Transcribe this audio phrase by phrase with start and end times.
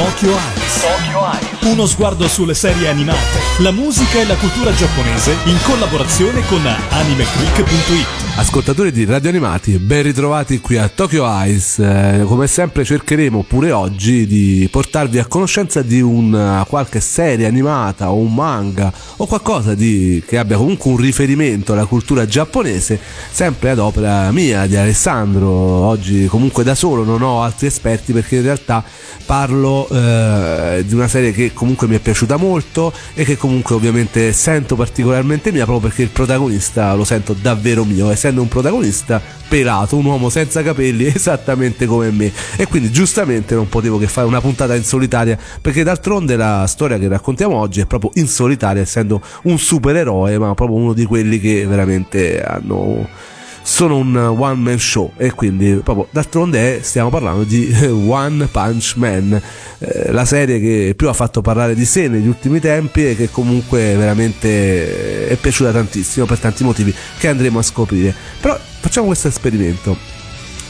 [0.00, 0.59] Tokyo Eyes.
[0.78, 1.72] Tokyo Eyes.
[1.72, 8.06] Uno sguardo sulle serie animate, la musica e la cultura giapponese in collaborazione con animeclick.it.
[8.36, 11.78] Ascoltatori di Radio Animati, ben ritrovati qui a Tokyo Eyes.
[11.78, 18.10] Eh, come sempre cercheremo pure oggi di portarvi a conoscenza di una qualche serie animata
[18.10, 22.98] o un manga o qualcosa di, che abbia comunque un riferimento alla cultura giapponese,
[23.30, 25.48] sempre ad opera mia, di Alessandro.
[25.48, 28.82] Oggi comunque da solo non ho altri esperti perché in realtà
[29.26, 34.32] parlo eh, di una serie che comunque mi è piaciuta molto e che comunque ovviamente
[34.32, 39.96] sento particolarmente mia proprio perché il protagonista lo sento davvero mio, essendo un protagonista pelato,
[39.96, 42.32] un uomo senza capelli esattamente come me.
[42.56, 46.98] E quindi giustamente non potevo che fare una puntata in solitaria perché d'altronde la storia
[46.98, 51.40] che raccontiamo oggi è proprio in solitaria essendo un supereroe ma proprio uno di quelli
[51.40, 53.08] che veramente hanno
[53.62, 57.72] sono un one man show e quindi proprio d'altronde stiamo parlando di
[58.06, 59.40] One Punch Man,
[59.78, 63.30] eh, la serie che più ha fatto parlare di sé negli ultimi tempi e che
[63.30, 68.14] comunque veramente è piaciuta tantissimo per tanti motivi che andremo a scoprire.
[68.40, 69.96] Però facciamo questo esperimento.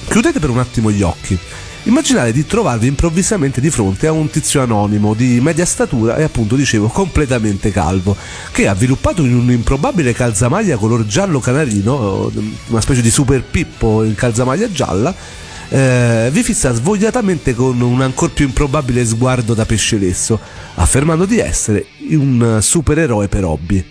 [0.09, 1.39] Chiudete per un attimo gli occhi
[1.84, 6.55] Immaginate di trovarvi improvvisamente di fronte a un tizio anonimo di media statura e appunto
[6.55, 8.14] dicevo completamente calvo,
[8.53, 12.31] che avviluppato in un improbabile calzamaglia color giallo canarino,
[12.67, 15.14] una specie di super pippo in calzamaglia gialla,
[15.70, 20.39] eh, vi fissa svogliatamente con un ancor più improbabile sguardo da pesce lesso,
[20.75, 23.83] affermando di essere un supereroe per hobby.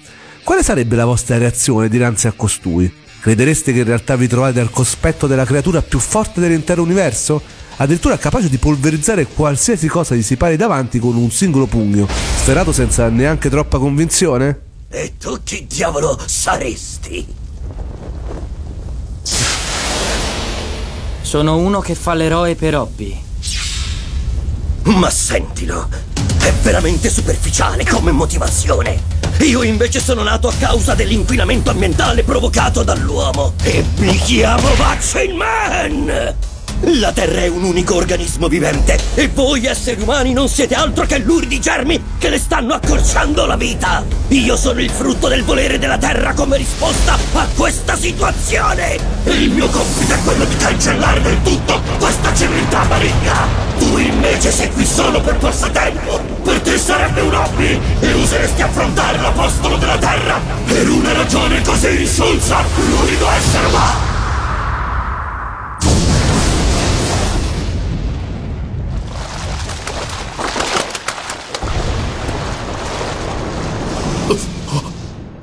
[0.43, 2.91] Quale sarebbe la vostra reazione dinanzi a costui?
[3.19, 7.41] Credereste che in realtà vi trovate al cospetto della creatura più forte dell'intero universo?
[7.81, 12.71] Addirittura capace di polverizzare qualsiasi cosa gli si pari davanti con un singolo pugno, sferato
[12.71, 14.59] senza neanche troppa convinzione?
[14.89, 17.25] E tu chi diavolo saresti?
[21.21, 23.17] Sono uno che fa l'eroe per hobby.
[24.83, 25.87] Ma sentilo,
[26.39, 29.17] è veramente superficiale come motivazione.
[29.41, 36.35] Io invece sono nato a causa dell'inquinamento ambientale provocato dall'uomo e mi chiamo Vaccine Man!
[36.83, 41.17] La Terra è un unico organismo vivente e voi esseri umani non siete altro che
[41.17, 44.05] luridi germi che le stanno accorciando la vita.
[44.29, 48.97] Io sono il frutto del volere della Terra come risposta a questa situazione.
[49.25, 53.47] E il mio compito è quello di cancellare del tutto questa civiltà maligna.
[53.77, 56.21] Tu invece sei qui solo per passatempo.
[56.43, 62.01] Per te sarebbe un hobby e useresti affrontare l'apostolo della Terra per una ragione così
[62.01, 64.18] insulsa, l'unico essere umano.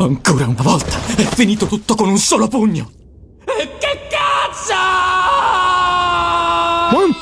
[0.07, 3.06] Ancora una volta è finito tutto con un solo pugno.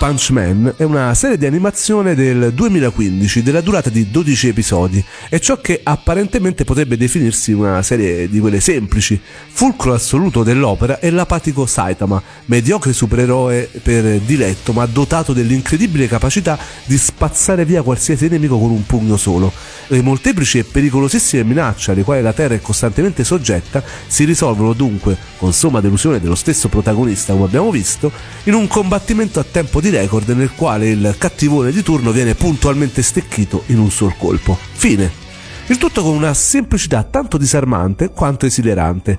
[0.04, 5.40] Punch Man è una serie di animazione del 2015 della durata di 12 episodi e
[5.40, 9.18] ciò che apparentemente potrebbe definirsi una serie di quelle semplici.
[9.18, 16.98] Fulcro assoluto dell'opera è l'apatico Saitama, mediocre supereroe per diletto ma dotato dell'incredibile capacità di
[16.98, 19.50] spazzare via qualsiasi nemico con un pugno solo.
[19.86, 25.16] Le molteplici e pericolosissime minacce alle quali la Terra è costantemente soggetta si risolvono dunque,
[25.38, 28.12] con somma delusione dello stesso protagonista come abbiamo visto,
[28.44, 33.02] in un combattimento a tempo di record nel quale il cattivone di turno viene puntualmente
[33.02, 34.58] stecchito in un sol colpo.
[34.72, 35.22] Fine.
[35.66, 39.18] Il tutto con una semplicità tanto disarmante quanto esilerante.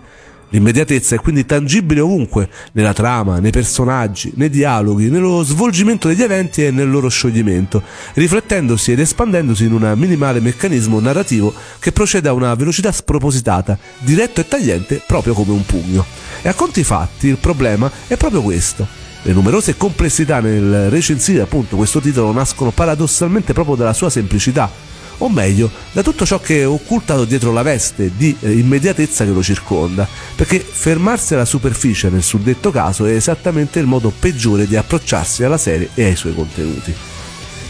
[0.50, 6.64] L'immediatezza è quindi tangibile ovunque, nella trama, nei personaggi, nei dialoghi, nello svolgimento degli eventi
[6.64, 7.82] e nel loro scioglimento,
[8.14, 14.40] riflettendosi ed espandendosi in un minimale meccanismo narrativo che procede a una velocità spropositata, diretto
[14.42, 16.06] e tagliente proprio come un pugno.
[16.42, 21.76] E a conti fatti il problema è proprio questo le numerose complessità nel recensire appunto
[21.76, 24.70] questo titolo nascono paradossalmente proprio dalla sua semplicità,
[25.18, 29.32] o meglio, da tutto ciò che è occultato dietro la veste di eh, immediatezza che
[29.32, 34.76] lo circonda, perché fermarsi alla superficie nel suddetto caso è esattamente il modo peggiore di
[34.76, 36.94] approcciarsi alla serie e ai suoi contenuti.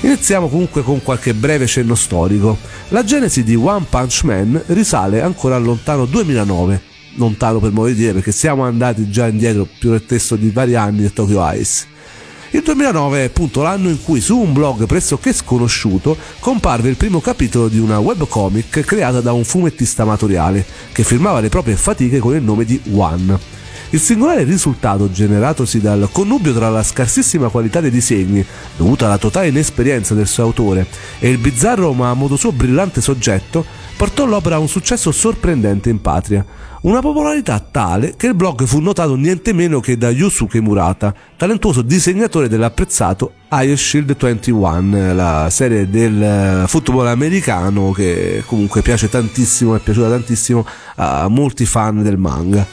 [0.02, 2.58] Iniziamo comunque con qualche breve cenno storico.
[2.90, 7.96] La genesi di One Punch Man risale ancora al lontano 2009 lontano per modo di
[7.96, 11.94] dire perché siamo andati già indietro più nel testo di vari anni del Tokyo Ice.
[12.52, 17.20] Il 2009 è appunto l'anno in cui su un blog pressoché sconosciuto comparve il primo
[17.20, 22.34] capitolo di una webcomic creata da un fumettista amatoriale che firmava le proprie fatiche con
[22.34, 23.54] il nome di One.
[23.90, 28.46] Il singolare risultato generatosi dal connubio tra la scarsissima qualità dei disegni,
[28.76, 30.88] dovuta alla totale inesperienza del suo autore,
[31.20, 35.90] e il bizzarro ma a modo suo brillante soggetto, portò l'opera a un successo sorprendente
[35.90, 36.46] in patria.
[36.82, 41.82] Una popolarità tale che il blog fu notato niente meno che da Yusuke Murata, talentuoso
[41.82, 49.76] disegnatore dell'apprezzato Ice Shield 21, la serie del eh, football americano che comunque piace tantissimo,
[49.76, 50.66] è piaciuta tantissimo
[50.96, 52.66] a molti fan del manga.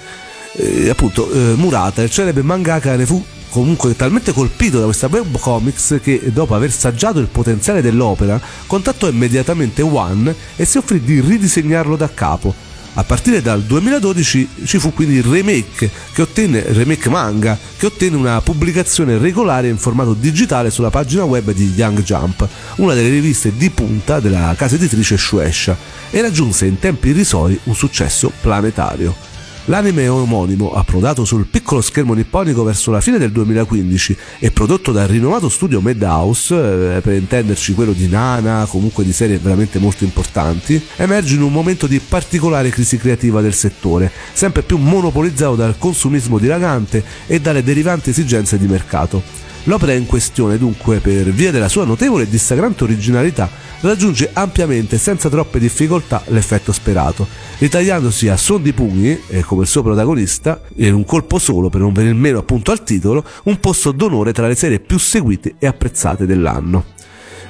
[0.54, 6.00] E appunto, eh, Murata, il celebre mangaka, ne fu comunque talmente colpito da questa webcomics
[6.02, 11.94] che dopo aver saggiato il potenziale dell'opera contattò immediatamente One e si offrì di ridisegnarlo
[11.96, 17.58] da capo a partire dal 2012 ci fu quindi il remake, che ottenne, remake manga,
[17.78, 22.46] che ottenne una pubblicazione regolare in formato digitale sulla pagina web di Young Jump,
[22.76, 25.74] una delle riviste di punta della casa editrice Shueisha,
[26.10, 29.31] e raggiunse in tempi irrisori un successo planetario.
[29.66, 35.06] L'anime omonimo, approdato sul piccolo schermo nipponico verso la fine del 2015 e prodotto dal
[35.06, 40.84] rinomato studio Madhouse, eh, per intenderci quello di Nana, comunque di serie veramente molto importanti,
[40.96, 46.38] emerge in un momento di particolare crisi creativa del settore, sempre più monopolizzato dal consumismo
[46.38, 49.41] dilagante e dalle derivanti esigenze di mercato.
[49.64, 53.48] L'opera in questione, dunque, per via della sua notevole e dissacrante originalità,
[53.80, 57.28] raggiunge ampiamente e senza troppe difficoltà l'effetto sperato,
[57.58, 61.80] ritagliandosi a son di pugni, e come il suo protagonista, in un colpo solo per
[61.80, 65.66] non venir meno appunto al titolo, un posto d'onore tra le serie più seguite e
[65.68, 66.84] apprezzate dell'anno.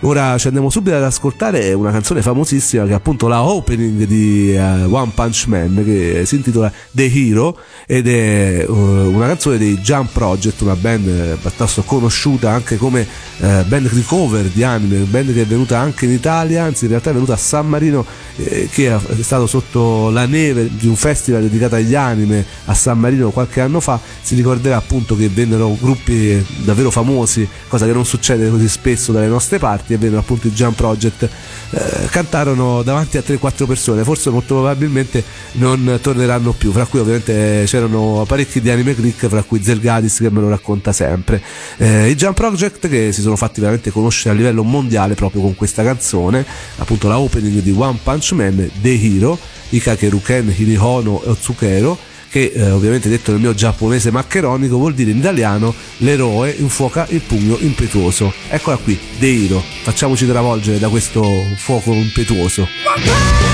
[0.04, 4.52] Ora ci andiamo subito ad ascoltare una canzone famosissima che è appunto la opening di
[4.52, 7.56] uh, One Punch Man che si intitola The Hero
[7.86, 13.06] ed è uh, una canzone dei Jump Project, una band eh, piuttosto conosciuta anche come
[13.38, 16.90] uh, band di cover di anime, band che è venuta anche in Italia, anzi in
[16.90, 18.04] realtà è venuta a San Marino
[18.38, 22.98] eh, che è stato sotto la neve di un festival dedicato agli anime a San
[22.98, 28.04] Marino qualche anno fa, si ricorderà appunto che vennero gruppi davvero famosi, cosa che non
[28.04, 31.28] succede così spesso dalle nostre parti e vennero appunto i Jump Project
[31.70, 35.22] eh, cantarono davanti a 3-4 persone forse molto probabilmente
[35.52, 40.30] non torneranno più fra cui ovviamente c'erano parecchi di anime click fra cui Zelgadis che
[40.30, 41.42] me lo racconta sempre.
[41.76, 45.54] Eh, i Jump Project che si sono fatti veramente conoscere a livello mondiale proprio con
[45.54, 46.44] questa canzone
[46.76, 49.38] appunto la opening di One Punch Man The Hero
[49.70, 55.74] Ikakeruken Hirihono Otsukero che eh, ovviamente detto nel mio giapponese maccheronico vuol dire in italiano
[55.98, 58.32] l'eroe infuoca il pugno impetuoso.
[58.48, 61.22] Eccola qui, Deiro, facciamoci travolgere da questo
[61.56, 63.51] fuoco impetuoso.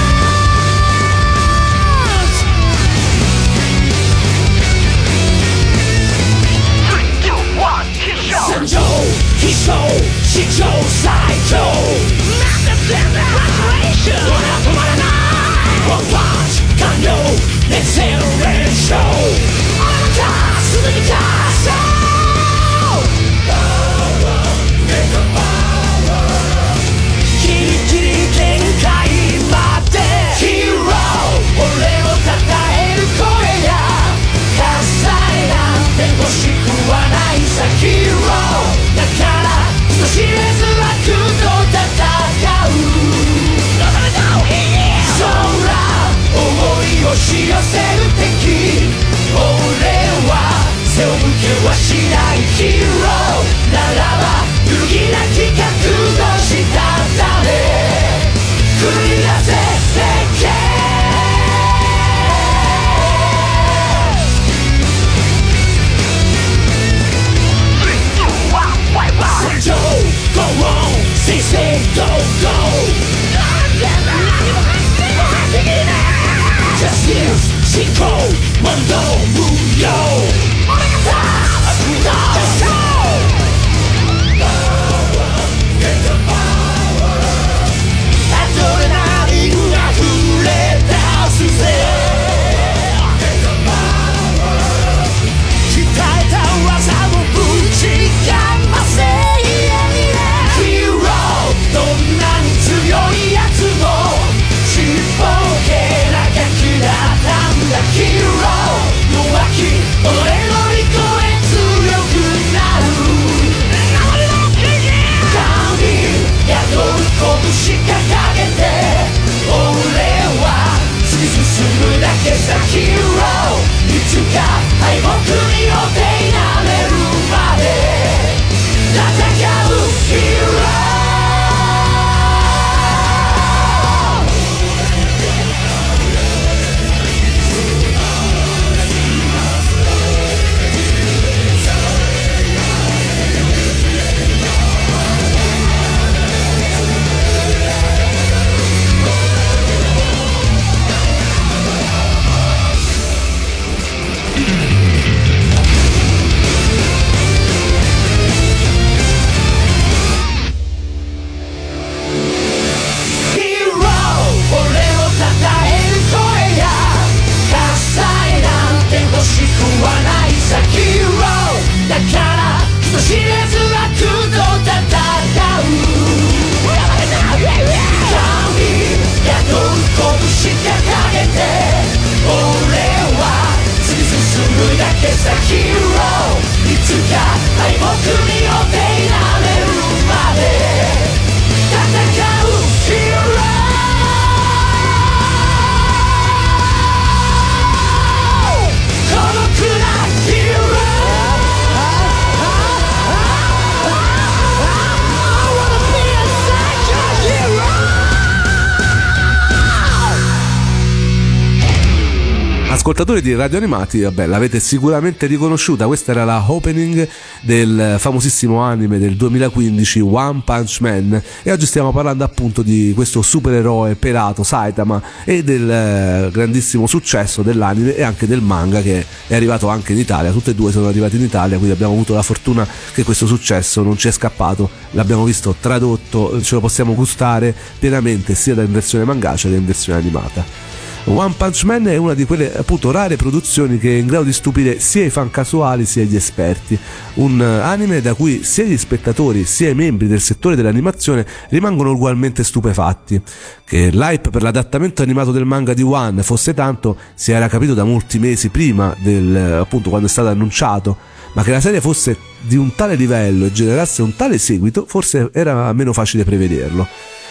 [212.91, 215.87] Ascoltatori di Radio Animati, vabbè, l'avete sicuramente riconosciuta.
[215.87, 217.07] Questa era la opening
[217.43, 221.23] del famosissimo anime del 2015 One Punch Man.
[221.43, 227.43] E oggi stiamo parlando appunto di questo supereroe pelato Saitama e del eh, grandissimo successo
[227.43, 230.33] dell'anime e anche del manga che è arrivato anche in Italia.
[230.33, 233.83] Tutte e due sono arrivati in Italia, quindi abbiamo avuto la fortuna che questo successo
[233.83, 234.71] non ci è scappato.
[234.93, 239.99] L'abbiamo visto tradotto, ce lo possiamo gustare pienamente sia in versione mangacea che in versione
[239.99, 240.78] animata.
[241.11, 244.33] One Punch Man è una di quelle appunto rare produzioni che è in grado di
[244.33, 246.79] stupire sia i fan casuali sia gli esperti.
[247.15, 252.45] Un anime da cui sia gli spettatori sia i membri del settore dell'animazione rimangono ugualmente
[252.45, 253.21] stupefatti.
[253.65, 257.85] Che l'hype per l'adattamento animato del manga di One fosse tanto si era capito da
[257.85, 260.97] molti mesi prima del appunto quando è stato annunciato,
[261.33, 265.31] ma che la serie fosse di un tale livello e generasse un tale seguito forse
[265.33, 266.87] era meno facile prevederlo.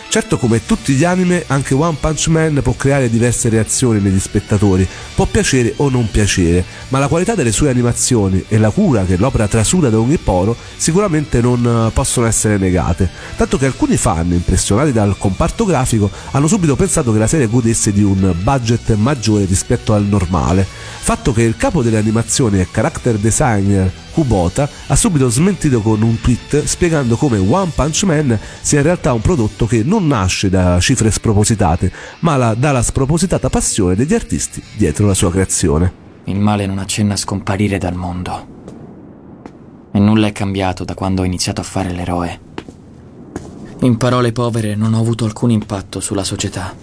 [0.09, 4.87] Certo come tutti gli anime anche One Punch Man può creare diverse reazioni negli spettatori,
[5.13, 9.17] può piacere o non piacere, ma la qualità delle sue animazioni e la cura che
[9.17, 14.31] l'opera trasuda da ogni poro sicuramente non eh, possono essere negate, tanto che alcuni fan
[14.31, 19.43] impressionati dal comparto grafico hanno subito pensato che la serie godesse di un budget maggiore
[19.43, 25.29] rispetto al normale, fatto che il capo delle animazioni e character designer Kubota ha subito
[25.29, 29.83] smentito con un tweet spiegando come One Punch Man sia in realtà un prodotto che
[29.83, 35.29] non nasce da cifre spropositate, ma la, dalla spropositata passione degli artisti dietro la sua
[35.29, 36.05] creazione.
[36.23, 38.47] Il male non accenna a scomparire dal mondo.
[39.91, 42.39] E nulla è cambiato da quando ho iniziato a fare l'eroe.
[43.81, 46.75] In parole povere, non ho avuto alcun impatto sulla società.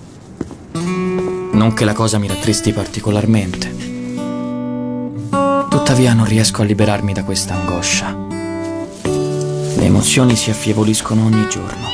[0.73, 3.94] Non che la cosa mi rattristi particolarmente.
[5.95, 8.17] Tuttavia non riesco a liberarmi da questa angoscia.
[9.03, 11.87] Le emozioni si affievoliscono ogni giorno.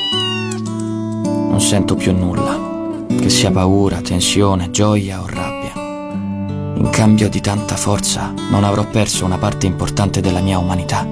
[1.23, 5.73] Non sento più nulla, che sia paura, tensione, gioia o rabbia.
[5.75, 11.03] In cambio di tanta forza non avrò perso una parte importante della mia umanità.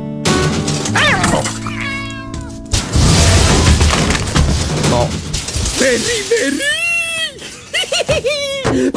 [4.90, 5.08] No.
[5.78, 6.79] Berry, berry!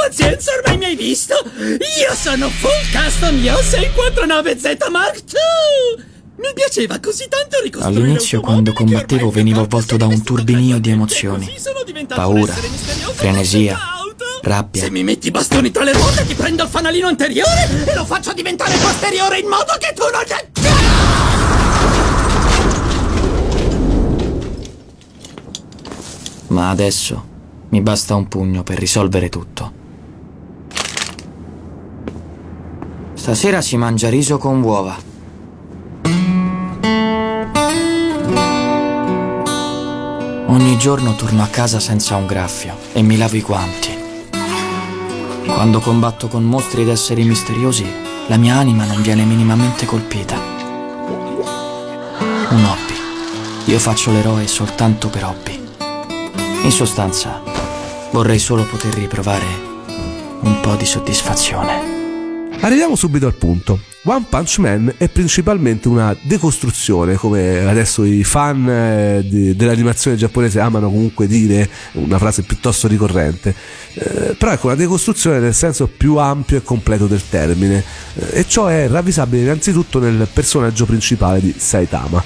[0.03, 1.33] Pazienza, ormai mi hai visto?
[1.57, 6.05] Io sono Full Custom Yo 649Z Mark II!
[6.39, 11.49] Mi piaceva così tanto ricostruire All'inizio, quando combattevo, venivo avvolto da un turbinio di emozioni.
[12.09, 13.79] Paura, frenesia,
[14.43, 14.83] rabbia.
[14.83, 18.05] Se mi metti i bastoni tra le ruote ti prendo il fanalino anteriore e lo
[18.05, 20.25] faccio diventare posteriore in modo che tu non...
[26.49, 27.25] Ma adesso
[27.69, 29.82] mi basta un pugno per risolvere tutto.
[33.23, 34.97] Stasera si mangia riso con uova.
[40.49, 43.97] Ogni giorno torno a casa senza un graffio e mi lavo i guanti.
[45.47, 47.87] Quando combatto con mostri ed esseri misteriosi,
[48.27, 50.37] la mia anima non viene minimamente colpita.
[52.49, 53.71] Un hobby.
[53.71, 55.65] Io faccio l'eroe soltanto per hobby.
[56.65, 57.41] In sostanza,
[58.11, 59.47] vorrei solo poter riprovare
[60.41, 61.92] un po' di soddisfazione.
[62.63, 63.81] Arriviamo subito al punto.
[64.05, 70.61] One Punch Man è principalmente una decostruzione, come adesso i fan eh, di, dell'animazione giapponese
[70.61, 73.53] amano comunque dire, una frase piuttosto ricorrente,
[73.95, 77.83] eh, però ecco una decostruzione nel senso più ampio e completo del termine,
[78.15, 82.23] eh, e ciò è ravvisabile innanzitutto nel personaggio principale di Saitama.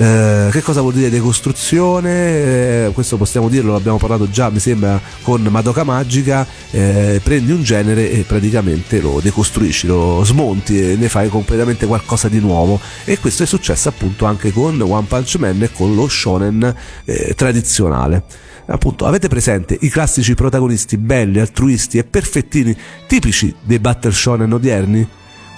[0.00, 2.86] Eh, che cosa vuol dire decostruzione?
[2.86, 6.46] Eh, questo possiamo dirlo, l'abbiamo parlato già, mi sembra, con Madoka Magica.
[6.70, 12.28] Eh, prendi un genere e praticamente lo decostruisci, lo smonti e ne fai completamente qualcosa
[12.28, 12.78] di nuovo.
[13.04, 16.74] E questo è successo appunto anche con One Punch Man e con lo shonen
[17.04, 18.22] eh, tradizionale
[18.70, 22.76] appunto avete presente i classici protagonisti belli, altruisti e perfettini
[23.06, 25.08] tipici dei battle shonen odierni?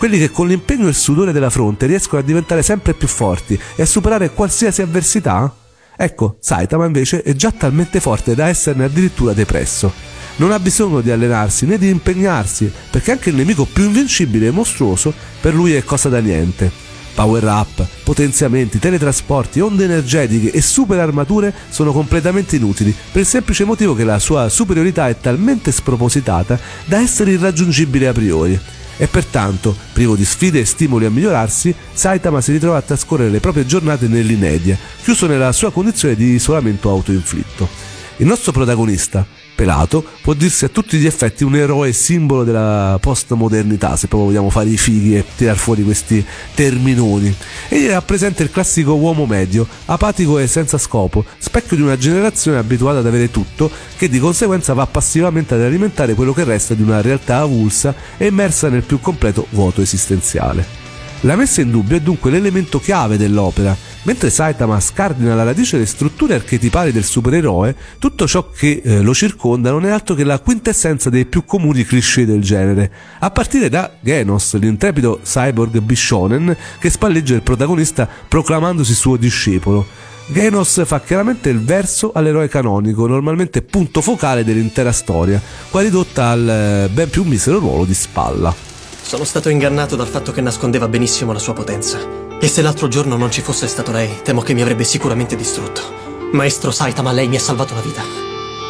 [0.00, 3.61] Quelli che con l'impegno e il sudore della fronte riescono a diventare sempre più forti
[3.76, 5.54] e a superare qualsiasi avversità?
[5.95, 9.92] Ecco, Saitama invece è già talmente forte da esserne addirittura depresso.
[10.37, 14.50] Non ha bisogno di allenarsi né di impegnarsi, perché anche il nemico più invincibile e
[14.52, 16.73] mostruoso per lui è cosa da niente.
[17.14, 23.64] Power up, potenziamenti, teletrasporti, onde energetiche e super armature sono completamente inutili per il semplice
[23.64, 28.61] motivo che la sua superiorità è talmente spropositata da essere irraggiungibile a priori
[29.00, 33.40] e pertanto, privo di sfide e stimoli a migliorarsi, Saitama si ritrova a trascorrere le
[33.40, 37.66] proprie giornate nell'inedia, chiuso nella sua condizione di isolamento autoinflitto.
[38.19, 39.26] Il nostro protagonista,
[39.60, 44.48] pelato, può dirsi a tutti gli effetti un eroe simbolo della postmodernità, se proprio vogliamo
[44.48, 46.24] fare i fighi e tirar fuori questi
[46.54, 47.34] terminoni.
[47.68, 53.00] Egli rappresenta il classico uomo medio, apatico e senza scopo, specchio di una generazione abituata
[53.00, 57.02] ad avere tutto, che di conseguenza va passivamente ad alimentare quello che resta di una
[57.02, 60.79] realtà avulsa e immersa nel più completo vuoto esistenziale.
[61.24, 63.76] La messa in dubbio è dunque l'elemento chiave dell'opera.
[64.04, 69.12] Mentre Saitama scardina alla radice le strutture archetipali del supereroe, tutto ciò che eh, lo
[69.12, 73.68] circonda non è altro che la quintessenza dei più comuni cliché del genere, a partire
[73.68, 79.86] da Genos, l'intrepido cyborg bishonen che spalleggia il protagonista proclamandosi suo discepolo.
[80.28, 86.48] Genos fa chiaramente il verso all'eroe canonico, normalmente punto focale dell'intera storia, qua ridotta al
[86.48, 88.69] eh, ben più misero ruolo di spalla.
[89.10, 91.98] Sono stato ingannato dal fatto che nascondeva benissimo la sua potenza.
[92.40, 95.82] E se l'altro giorno non ci fosse stato lei, temo che mi avrebbe sicuramente distrutto.
[96.30, 98.04] Maestro Saitama, lei mi ha salvato la vita.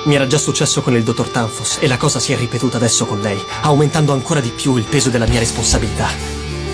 [0.06, 3.04] Mi era già successo con il dottor Tanfos e la cosa si è ripetuta adesso
[3.04, 6.08] con lei, aumentando ancora di più il peso della mia responsabilità.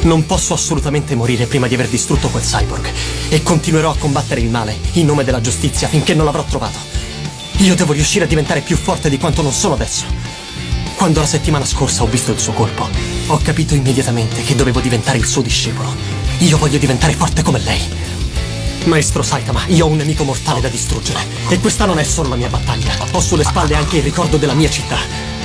[0.03, 2.89] Non posso assolutamente morire prima di aver distrutto quel cyborg
[3.31, 6.79] e continuerò a combattere il male in nome della giustizia finché non l'avrò trovato.
[7.57, 10.05] Io devo riuscire a diventare più forte di quanto non sono adesso.
[10.95, 12.89] Quando la settimana scorsa ho visto il suo colpo,
[13.29, 15.95] ho capito immediatamente che dovevo diventare il suo discepolo.
[16.39, 17.81] Io voglio diventare forte come lei.
[18.85, 21.21] Maestro Saitama, io ho un nemico mortale da distruggere.
[21.49, 22.93] E questa non è solo la mia battaglia.
[23.13, 24.99] Ho sulle spalle anche il ricordo della mia città.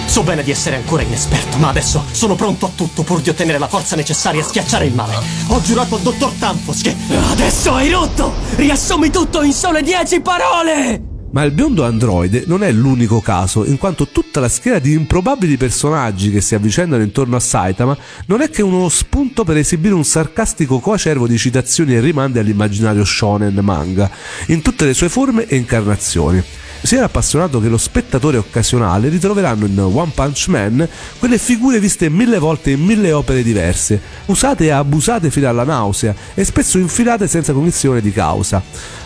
[0.05, 3.57] So bene di essere ancora inesperto, ma adesso sono pronto a tutto pur di ottenere
[3.57, 5.17] la forza necessaria a schiacciare il male.
[5.47, 6.95] Ho giurato al dottor Tampos che...
[7.31, 8.33] Adesso hai rotto!
[8.55, 11.10] Riassumi tutto in sole dieci parole!
[11.31, 15.55] Ma il biondo androide non è l'unico caso, in quanto tutta la schiera di improbabili
[15.55, 20.03] personaggi che si avvicendano intorno a Saitama non è che uno spunto per esibire un
[20.03, 24.11] sarcastico coacervo di citazioni e rimandi all'immaginario shonen manga,
[24.47, 26.43] in tutte le sue forme e incarnazioni
[26.81, 30.87] sia l'appassionato che lo spettatore occasionale ritroveranno in One Punch Man
[31.19, 36.13] quelle figure viste mille volte in mille opere diverse, usate e abusate fino alla nausea
[36.33, 38.61] e spesso infilate senza cognizione di causa.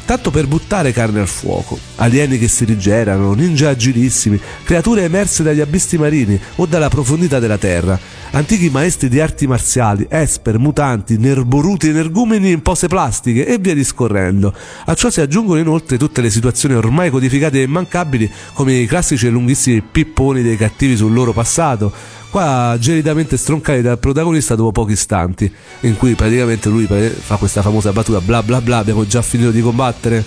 [0.06, 5.62] Tanto per buttare carne al fuoco, alieni che si rigenerano, ninja agilissimi, creature emerse dagli
[5.62, 8.00] abissi marini o dalla profondità della terra,
[8.36, 14.54] antichi maestri di arti marziali, esper, mutanti, nerboruti, energumeni in pose plastiche e via discorrendo.
[14.86, 19.28] A ciò si aggiungono inoltre tutte le situazioni ormai codificate e immancabili come i classici
[19.28, 21.92] e lunghissimi pipponi dei cattivi sul loro passato,
[22.30, 25.50] qua gelidamente stroncati dal protagonista dopo pochi istanti,
[25.82, 29.62] in cui praticamente lui fa questa famosa battuta bla bla bla, abbiamo già finito di
[29.62, 30.22] combattere.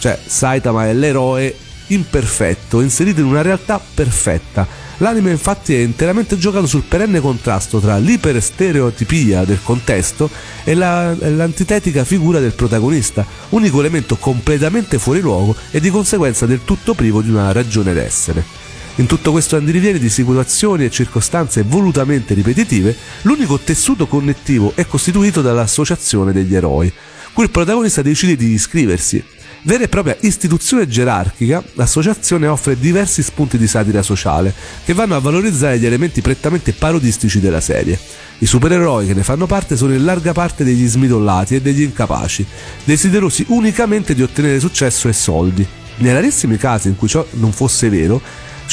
[0.00, 1.54] Cioè, Saitama è l'eroe
[1.86, 4.66] imperfetto, inserito in una realtà perfetta.
[4.98, 10.30] L'anime infatti è interamente giocato sul perenne contrasto tra l'iperstereotipia del contesto
[10.64, 16.60] e la, l'antitetica figura del protagonista, unico elemento completamente fuori luogo e di conseguenza del
[16.64, 18.44] tutto privo di una ragione d'essere.
[18.96, 25.40] In tutto questo andirivieni di situazioni e circostanze volutamente ripetitive, l'unico tessuto connettivo è costituito
[25.40, 26.92] dall'associazione degli eroi,
[27.32, 29.24] cui il protagonista decide di iscriversi
[29.64, 34.52] Vera e propria istituzione gerarchica, l'associazione offre diversi spunti di satira sociale
[34.84, 37.96] che vanno a valorizzare gli elementi prettamente parodistici della serie.
[38.38, 42.44] I supereroi che ne fanno parte sono in larga parte degli smidollati e degli incapaci,
[42.82, 45.64] desiderosi unicamente di ottenere successo e soldi.
[45.98, 48.20] Nei rarissimi casi in cui ciò non fosse vero,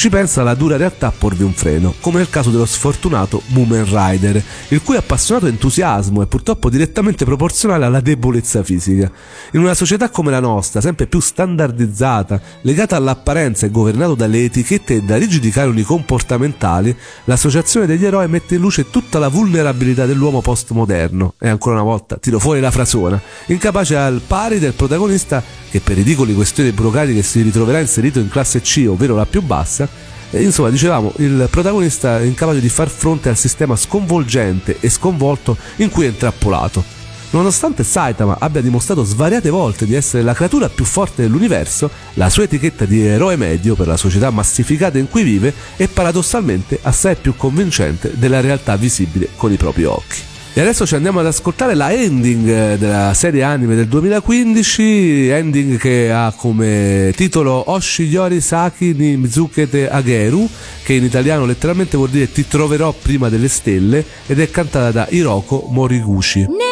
[0.00, 3.84] ci pensa la dura realtà a porvi un freno, come nel caso dello sfortunato Moomin
[3.84, 9.12] Rider, il cui appassionato entusiasmo è purtroppo direttamente proporzionale alla debolezza fisica.
[9.52, 14.94] In una società come la nostra, sempre più standardizzata, legata all'apparenza e governato dalle etichette
[14.94, 20.40] e da rigidi canoni comportamentali, l'associazione degli eroi mette in luce tutta la vulnerabilità dell'uomo
[20.40, 25.80] postmoderno, e ancora una volta tiro fuori la frasona, incapace al pari del protagonista che
[25.80, 29.88] per ridicoli questioni burocratiche si ritroverà inserito in classe C, ovvero la più bassa,
[30.30, 35.56] e insomma, dicevamo, il protagonista è incapace di far fronte al sistema sconvolgente e sconvolto
[35.76, 36.98] in cui è intrappolato.
[37.30, 42.44] Nonostante Saitama abbia dimostrato svariate volte di essere la creatura più forte dell'universo, la sua
[42.44, 47.36] etichetta di eroe medio per la società massificata in cui vive è paradossalmente assai più
[47.36, 50.29] convincente della realtà visibile con i propri occhi.
[50.60, 55.78] E adesso ci andiamo ad ascoltare la ending eh, della serie anime del 2015, ending
[55.78, 60.46] che ha come titolo Oshi Yori Saki ni Mizukete Ageru,
[60.82, 65.06] che in italiano letteralmente vuol dire ti troverò prima delle stelle, ed è cantata da
[65.08, 66.40] Hiroko Moriguchi.
[66.40, 66.68] Ne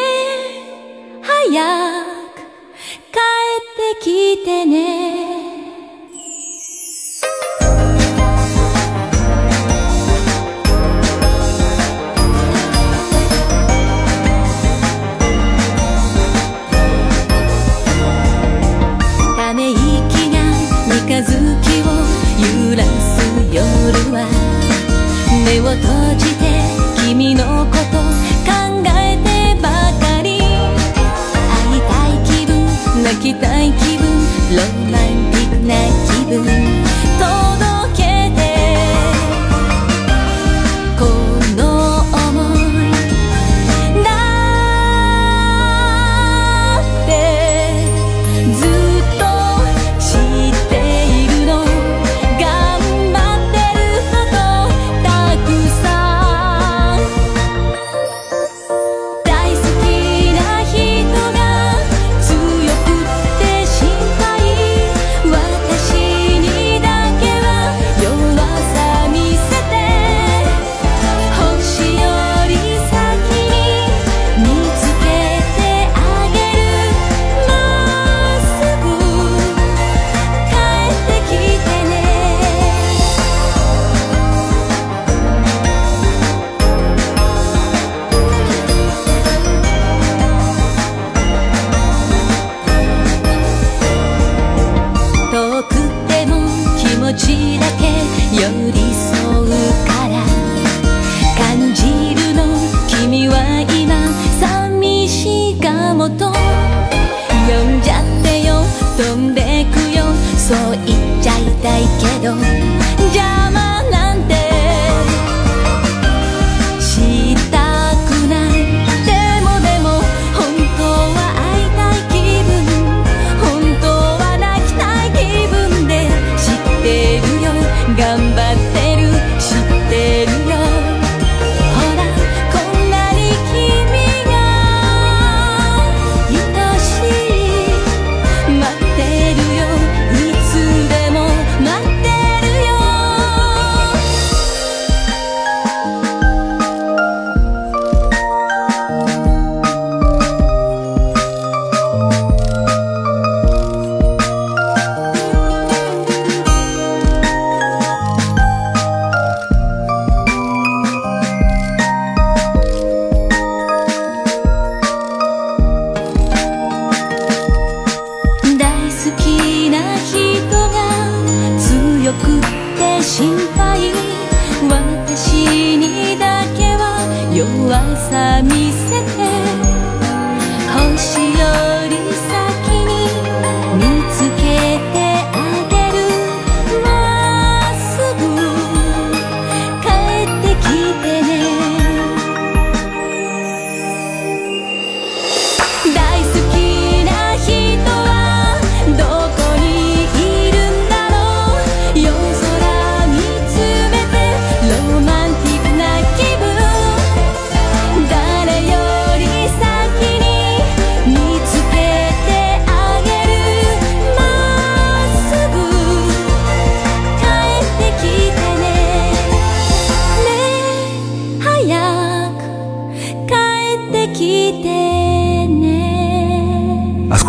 [1.23, 2.35] hayak
[3.09, 5.48] kaete kite ne
[23.59, 23.65] 夜
[24.13, 24.23] は
[25.45, 26.43] 目を閉じて
[27.05, 27.99] 君のこと
[28.47, 28.51] 考
[28.87, 29.27] えて
[29.61, 29.67] ば
[29.99, 30.39] かり。
[30.39, 32.53] 会いたい気分
[33.03, 33.98] 泣きたい気分。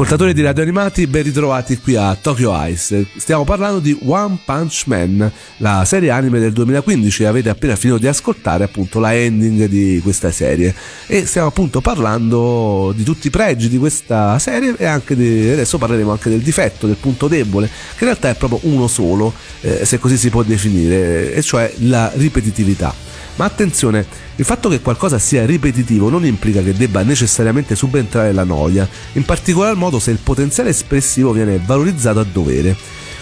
[0.01, 3.05] Ascoltatori di radio animati, ben ritrovati qui a Tokyo Ice.
[3.17, 8.07] Stiamo parlando di One Punch Man, la serie anime del 2015 avete appena finito di
[8.07, 10.75] ascoltare appunto la ending di questa serie
[11.07, 15.77] e stiamo appunto parlando di tutti i pregi di questa serie e anche di, adesso
[15.77, 19.85] parleremo anche del difetto, del punto debole, che in realtà è proprio uno solo, eh,
[19.85, 23.10] se così si può definire, e cioè la ripetitività.
[23.41, 24.05] Ma attenzione,
[24.37, 29.25] il fatto che qualcosa sia ripetitivo non implica che debba necessariamente subentrare la noia, in
[29.25, 32.77] particolar modo se il potenziale espressivo viene valorizzato a dovere.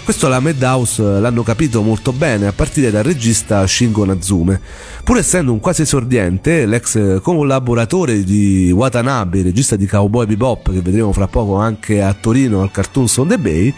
[0.08, 4.58] Questo la Madhouse l'hanno capito molto bene a partire dal regista Shingo Natsume.
[5.04, 11.12] Pur essendo un quasi esordiente, l'ex collaboratore di Watanabe, regista di Cowboy Bebop, che vedremo
[11.12, 13.70] fra poco anche a Torino al Cartoons on the Bay,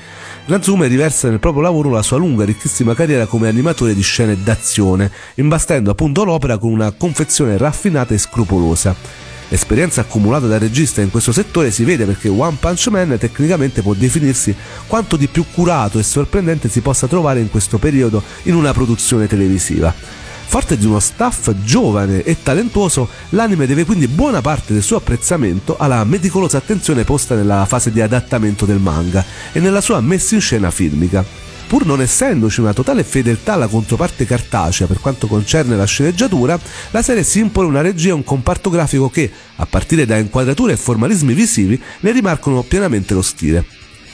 [0.46, 4.40] Natsume riversa nel proprio lavoro la sua lunga e ricchissima carriera come animatore di scene
[4.40, 9.29] d'azione, imbastendo appunto l'opera con una confezione raffinata e scrupolosa.
[9.50, 13.94] L'esperienza accumulata dal regista in questo settore si vede perché One Punch Man tecnicamente può
[13.94, 14.54] definirsi
[14.86, 19.26] quanto di più curato e sorprendente si possa trovare in questo periodo in una produzione
[19.26, 19.92] televisiva.
[19.92, 25.76] Forte di uno staff giovane e talentuoso, l'anime deve quindi buona parte del suo apprezzamento
[25.76, 30.40] alla meticolosa attenzione posta nella fase di adattamento del manga e nella sua messa in
[30.40, 31.49] scena filmica.
[31.70, 36.58] Pur non essendoci una totale fedeltà alla controparte cartacea per quanto concerne la sceneggiatura,
[36.90, 40.72] la serie si impone una regia e un comparto grafico che, a partire da inquadrature
[40.72, 43.64] e formalismi visivi, ne rimarcano pienamente lo stile.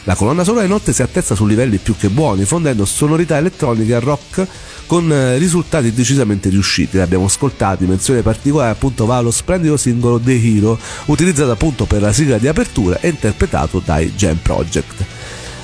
[0.05, 4.01] La colonna sonora inoltre si attesta su livelli più che buoni, fondendo sonorità elettroniche a
[4.01, 4.47] rock
[4.85, 6.99] con eh, risultati decisamente riusciti.
[6.99, 12.12] L'abbiamo ascoltato, menzione particolare appunto va allo splendido singolo The Hero, utilizzato appunto per la
[12.12, 15.05] sigla di apertura e interpretato dai Jam Project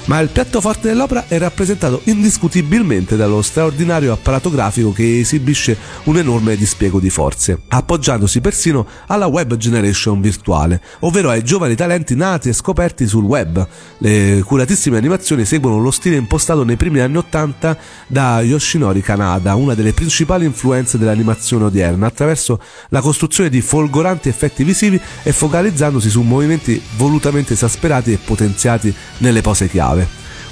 [0.07, 6.19] ma il piatto forte dell'opera è rappresentato indiscutibilmente dallo straordinario apparato grafico che esibisce un
[6.19, 12.49] enorme dispiego di forze, appoggiandosi persino alla web generation virtuale, ovvero ai giovani talenti nati
[12.49, 13.67] e scoperti sul web.
[13.99, 17.77] Le curatissime animazioni seguono lo stile impostato nei primi anni 80
[18.09, 24.65] da Yoshinori Kanada, una delle principali influenze dell'animazione odierna, attraverso la costruzione di folgoranti effetti
[24.65, 29.92] visivi e focalizzandosi su movimenti volutamente esasperati e potenziati nelle pose chiave.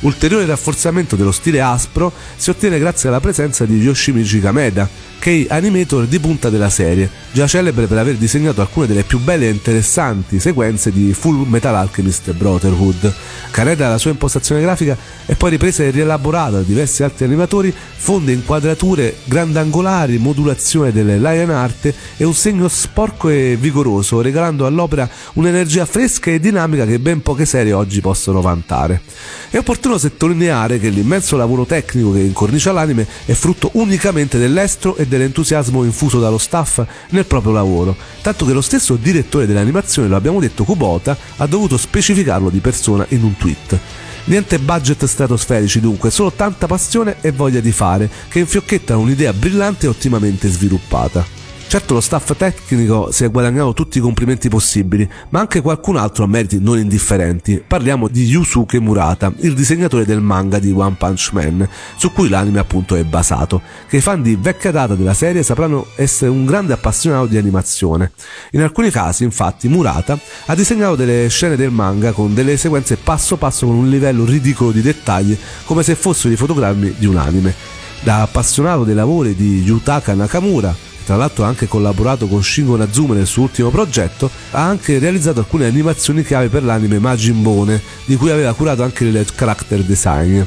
[0.01, 6.07] Ulteriore rafforzamento dello stile aspro si ottiene grazie alla presenza di Yoshimichi Kameda, key animator
[6.07, 10.41] di punta della serie, già celebre per aver disegnato alcune delle più belle e interessanti
[10.41, 13.13] sequenze di Full Metal Alchemist Brotherhood.
[13.51, 18.33] Kaneda la sua impostazione grafica è poi ripresa e rielaborata da diversi altri animatori, fonde
[18.33, 25.85] inquadrature grandangolari, modulazione delle line art e un segno sporco e vigoroso, regalando all'opera un'energia
[25.85, 29.03] fresca e dinamica che ben poche serie oggi possono vantare.
[29.51, 35.07] È opportuno sottolineare che l'immenso lavoro tecnico che incornicia l'anime è frutto unicamente dell'estro e
[35.07, 40.41] dell'entusiasmo infuso dallo staff nel proprio lavoro, tanto che lo stesso direttore dell'animazione, lo abbiamo
[40.41, 43.79] detto Kubota, ha dovuto specificarlo di persona in un tweet.
[44.25, 49.87] Niente budget stratosferici dunque, solo tanta passione e voglia di fare che infiocchettano un'idea brillante
[49.87, 51.40] e ottimamente sviluppata.
[51.71, 56.25] Certo lo staff tecnico si è guadagnato tutti i complimenti possibili, ma anche qualcun altro
[56.25, 57.63] ha meriti non indifferenti.
[57.65, 62.59] Parliamo di Yusuke Murata, il disegnatore del manga di One Punch Man, su cui l'anime
[62.59, 66.73] appunto è basato, che i fan di vecchia data della serie sapranno essere un grande
[66.73, 68.11] appassionato di animazione.
[68.51, 73.37] In alcuni casi, infatti, Murata ha disegnato delle scene del manga con delle sequenze passo
[73.37, 77.55] passo con un livello ridicolo di dettagli, come se fossero i fotogrammi di un anime.
[78.03, 83.15] Da appassionato dei lavori di Yutaka Nakamura, tra l'altro ha anche collaborato con Shingo Nazuma
[83.15, 88.17] nel suo ultimo progetto, ha anche realizzato alcune animazioni chiave per l'anime Majin Bone, di
[88.17, 90.43] cui aveva curato anche il character design.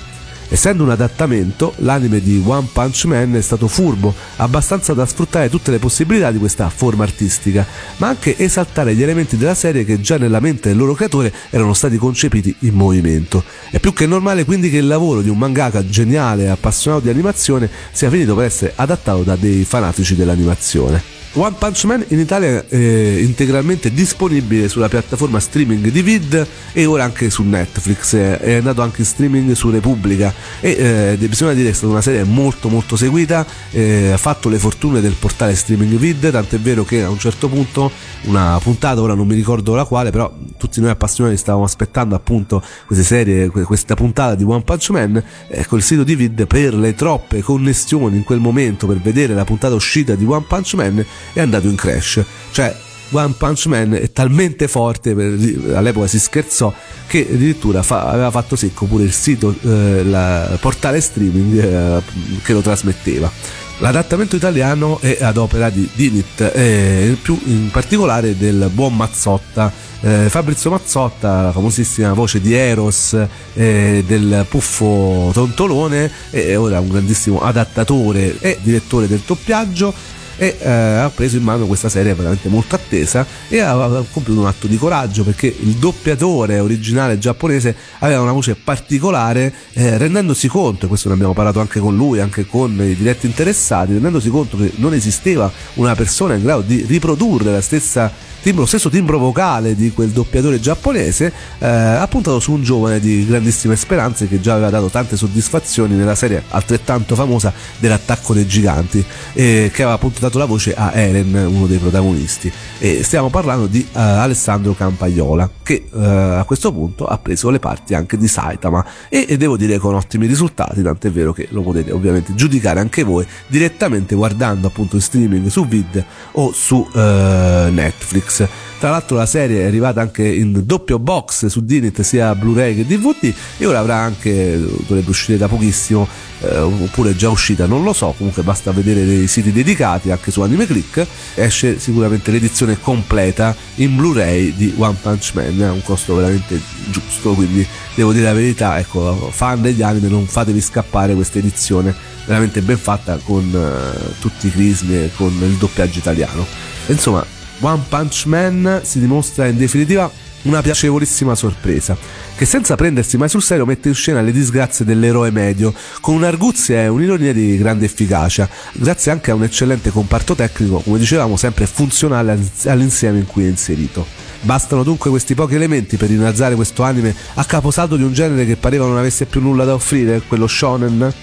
[0.54, 5.72] Essendo un adattamento, l'anime di One Punch Man è stato furbo, abbastanza da sfruttare tutte
[5.72, 7.66] le possibilità di questa forma artistica,
[7.98, 11.74] ma anche esaltare gli elementi della serie che già nella mente del loro creatore erano
[11.74, 13.44] stati concepiti in movimento.
[13.72, 17.10] È più che normale quindi che il lavoro di un mangaka geniale e appassionato di
[17.10, 21.23] animazione sia finito per essere adattato da dei fanatici dell'animazione.
[21.36, 27.06] One Punch Man in Italia è integralmente disponibile sulla piattaforma streaming di Vid e ora
[27.06, 30.32] anche su Netflix, è andato anche in streaming su Repubblica.
[30.60, 34.48] E eh, bisogna dire che è stata una serie molto molto seguita, eh, ha fatto
[34.48, 37.92] le fortune del portale streaming Vid, tant'è vero che a un certo punto
[38.26, 42.64] una puntata, ora non mi ricordo la quale, però tutti noi appassionati stavamo aspettando appunto
[42.86, 46.94] queste serie, questa puntata di One Punch Man, ecco il sito di Vid per le
[46.94, 51.40] troppe connessioni in quel momento per vedere la puntata uscita di One Punch Man è
[51.40, 52.24] andato in crash.
[52.52, 52.76] Cioè,
[53.12, 55.38] One Punch Man è talmente forte, per,
[55.76, 56.74] all'epoca si scherzò,
[57.08, 62.02] che addirittura fa, aveva fatto secco pure il sito, eh, il portale streaming eh,
[62.44, 63.32] che lo trasmetteva.
[63.80, 69.72] L'adattamento italiano è ad opera di Dinit, eh, più in particolare del buon Mazzotta.
[70.00, 73.18] Eh, Fabrizio Mazzotta, la famosissima voce di Eros,
[73.54, 79.94] eh, del puffo Tontolone, è ora un grandissimo adattatore e direttore del doppiaggio
[80.36, 84.40] e eh, ha preso in mano questa serie veramente molto attesa e ha, ha compiuto
[84.40, 90.48] un atto di coraggio perché il doppiatore originale giapponese aveva una voce particolare eh, rendendosi
[90.48, 94.30] conto, e questo ne abbiamo parlato anche con lui, anche con i diretti interessati, rendendosi
[94.30, 98.12] conto che non esisteva una persona in grado di riprodurre la stessa
[98.44, 103.26] timbro, stesso timbro vocale di quel doppiatore giapponese, eh, ha puntato su un giovane di
[103.26, 109.04] grandissime speranze che già aveva dato tante soddisfazioni nella serie altrettanto famosa dell'attacco dei giganti,
[109.32, 112.52] eh, che aveva appunto dato la voce a Eren, uno dei protagonisti.
[112.80, 117.60] E stiamo parlando di uh, Alessandro Campaiola, che uh, a questo punto ha preso le
[117.60, 121.62] parti anche di Saitama e, e devo dire con ottimi risultati, tant'è vero che lo
[121.62, 127.00] potete ovviamente giudicare anche voi direttamente guardando appunto in streaming su Vid o su uh,
[127.00, 128.48] Netflix.
[128.80, 132.86] Tra l'altro la serie è arrivata anche in doppio box su Dinit sia Blu-ray che
[132.86, 136.06] DVD e ora avrà anche, dovrebbe uscire da pochissimo,
[136.44, 140.42] eh, oppure già uscita, non lo so, comunque basta vedere dei siti dedicati anche su
[140.42, 146.16] Anime Click, esce sicuramente l'edizione completa in Blu-ray di One Punch Man, a un costo
[146.16, 151.40] veramente giusto, quindi devo dire la verità, ecco, fan degli anime non fatevi scappare questa
[151.40, 156.46] edizione veramente ben fatta con uh, tutti i crismi e con il doppiaggio italiano.
[156.88, 157.26] Insomma,
[157.60, 160.12] One Punch Man si dimostra in definitiva
[160.44, 161.98] una piacevolissima sorpresa,
[162.36, 166.82] che senza prendersi mai sul serio mette in scena le disgrazie dell'eroe medio, con un'arguzia
[166.84, 171.66] e un'ironia di grande efficacia, grazie anche a un eccellente comparto tecnico, come dicevamo, sempre
[171.66, 174.06] funzionale all'insieme in cui è inserito.
[174.42, 178.58] Bastano dunque questi pochi elementi per innalzare questo anime a caposaldo di un genere che
[178.58, 181.14] pareva non avesse più nulla da offrire, quello shonen.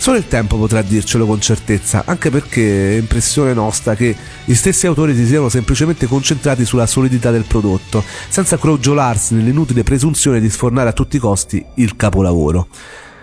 [0.00, 4.86] Solo il tempo potrà dircelo con certezza, anche perché è impressione nostra che gli stessi
[4.86, 10.88] autori si siano semplicemente concentrati sulla solidità del prodotto, senza crogiolarsi nell'inutile presunzione di sfornare
[10.88, 12.68] a tutti i costi il capolavoro.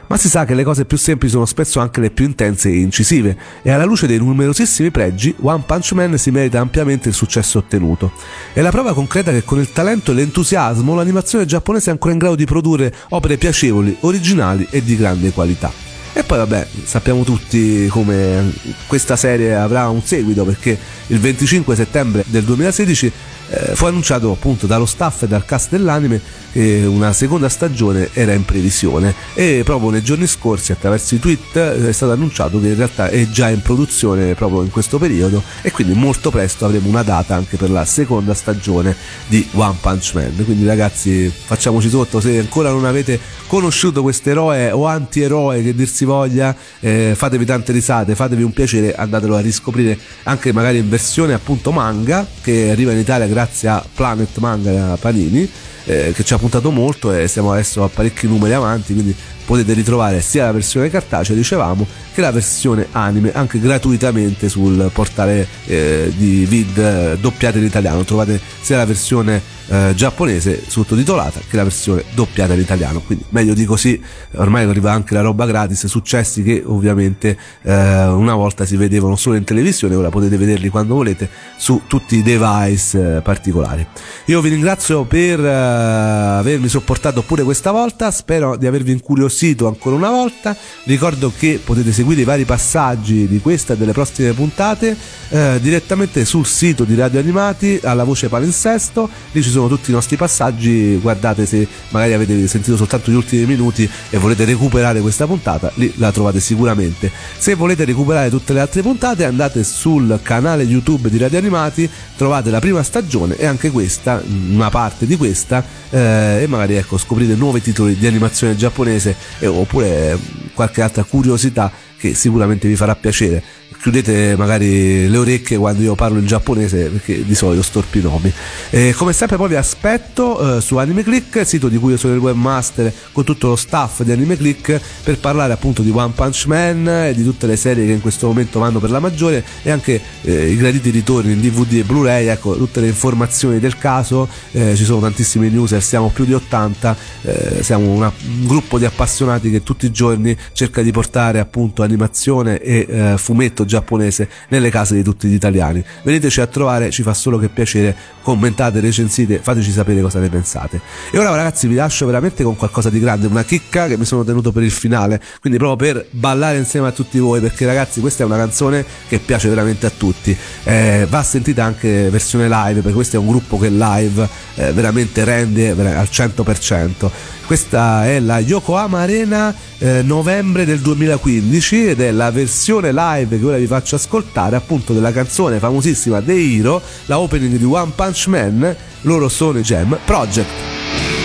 [0.06, 2.78] Ma si sa che le cose più semplici sono spesso anche le più intense e
[2.78, 7.58] incisive, e alla luce dei numerosissimi pregi, One Punch Man si merita ampiamente il successo
[7.58, 8.12] ottenuto.
[8.54, 12.20] È la prova concreta che con il talento e l'entusiasmo l'animazione giapponese è ancora in
[12.20, 15.87] grado di produrre opere piacevoli, originali e di grande qualità.
[16.18, 18.52] E poi vabbè, sappiamo tutti come
[18.88, 20.76] questa serie avrà un seguito perché
[21.08, 23.12] il 25 settembre del 2016
[23.50, 28.34] eh, fu annunciato appunto dallo staff e dal cast dell'anime che una seconda stagione era
[28.34, 29.14] in previsione.
[29.34, 33.10] E proprio nei giorni scorsi attraverso i tweet eh, è stato annunciato che in realtà
[33.10, 37.36] è già in produzione proprio in questo periodo e quindi molto presto avremo una data
[37.36, 38.96] anche per la seconda stagione
[39.28, 40.34] di One Punch Man.
[40.44, 45.88] Quindi ragazzi facciamoci sotto se ancora non avete conosciuto questo eroe o antieroe che dir
[45.88, 50.90] si voglia eh, fatevi tante risate fatevi un piacere andatelo a riscoprire anche magari in
[50.90, 55.48] versione appunto manga che arriva in Italia grazie a Planet Manga Panini
[55.86, 59.74] eh, che ci ha puntato molto e siamo adesso a parecchi numeri avanti, quindi potete
[59.74, 66.12] ritrovare sia la versione cartacea, dicevamo, che la versione anime anche gratuitamente sul portale eh,
[66.18, 68.04] di vid eh, doppiata in italiano.
[68.04, 73.02] Trovate sia la versione eh, giapponese sottotitolata che la versione doppiata in italiano.
[73.02, 74.02] Quindi meglio di così,
[74.36, 79.36] ormai arriva anche la roba gratis, successi che ovviamente eh, una volta si vedevano solo
[79.36, 83.86] in televisione, ora potete vederli quando volete su tutti i device eh, particolari.
[84.26, 89.68] Io vi ringrazio per eh, avermi sopportato pure questa volta, spero di avervi incuriosito sito
[89.68, 90.56] ancora una volta.
[90.84, 94.96] Ricordo che potete seguire i vari passaggi di questa e delle prossime puntate
[95.30, 99.10] eh, direttamente sul sito di Radio Animati alla voce palinsesto.
[99.32, 100.98] Lì ci sono tutti i nostri passaggi.
[100.98, 105.92] Guardate se magari avete sentito soltanto gli ultimi minuti e volete recuperare questa puntata, lì
[105.96, 107.12] la trovate sicuramente.
[107.38, 112.52] Se volete recuperare tutte le altre puntate, andate sul canale YouTube di Radio Animati, trovate
[112.52, 117.34] la prima stagione e anche questa, una parte di questa, eh, e magari ecco scoprite
[117.34, 120.18] nuovi titoli di animazione giapponese eh, oppure
[120.54, 123.44] qualche altra curiosità che sicuramente vi farà piacere
[123.80, 128.32] chiudete magari le orecchie quando io parlo in giapponese perché di solito storpi nomi.
[128.70, 132.14] E come sempre poi vi aspetto eh, su Anime Click sito di cui io sono
[132.14, 136.46] il webmaster con tutto lo staff di Anime Click per parlare appunto di One Punch
[136.48, 139.72] Man e di tutte le serie che in questo momento vanno per la maggiore e
[139.72, 142.28] anche eh, i graditi ritorni in DVD e Blu-ray.
[142.28, 146.98] Ecco tutte le informazioni del caso eh, ci sono tantissimi user siamo più di 80
[147.22, 151.84] eh, siamo una, un gruppo di appassionati che tutti i giorni cerca di portare appunto
[151.84, 155.84] animazione e eh, fumetto giapponese nelle case di tutti gli italiani.
[156.02, 160.82] Veniteci a trovare, ci fa solo che piacere, commentate, recensite, fateci sapere cosa ne pensate.
[161.12, 164.24] E ora ragazzi vi lascio veramente con qualcosa di grande, una chicca che mi sono
[164.24, 168.24] tenuto per il finale, quindi proprio per ballare insieme a tutti voi, perché ragazzi questa
[168.24, 170.36] è una canzone che piace veramente a tutti.
[170.64, 175.24] Eh, va sentita anche versione live, perché questo è un gruppo che live eh, veramente
[175.24, 177.36] rende al 100%.
[177.48, 183.46] Questa è la Yokohama Arena eh, novembre del 2015 ed è la versione live che
[183.46, 188.28] ora vi faccio ascoltare appunto della canzone famosissima The Hero, la opening di One Punch
[188.28, 191.17] Man, loro sono i Jam Project.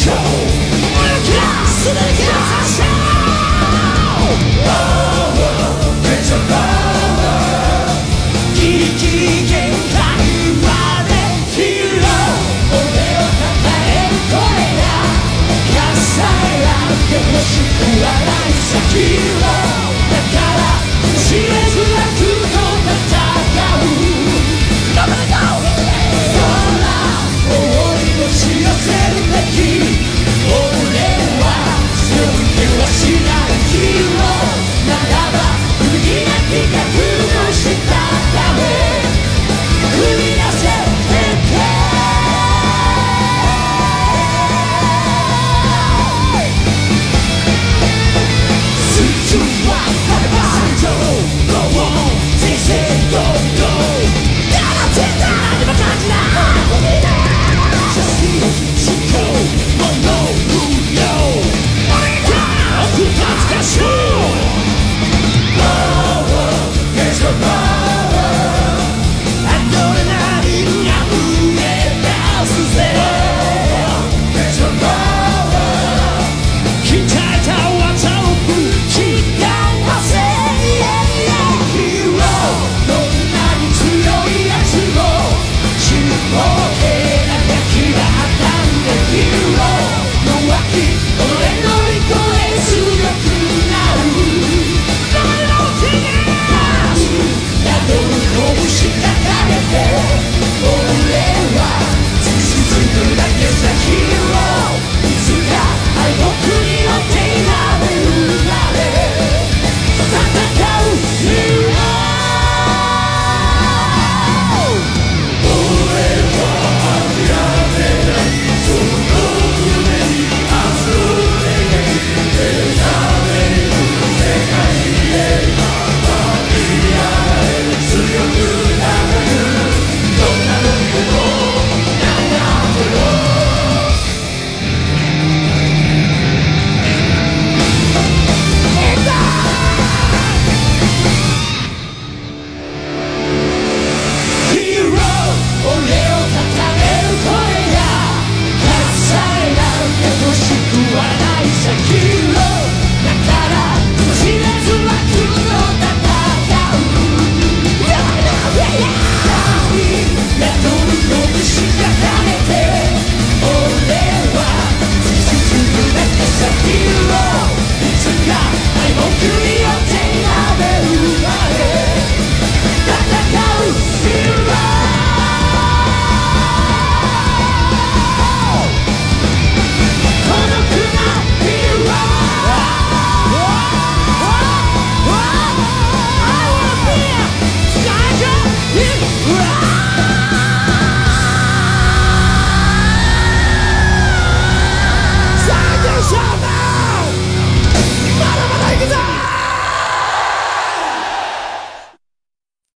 [0.00, 0.12] Show.
[0.12, 2.89] I can't see the gas.
[17.12, 19.89] Eu vou te curar isso aqui.